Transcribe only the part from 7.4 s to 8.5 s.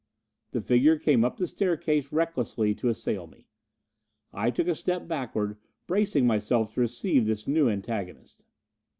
new antagonist.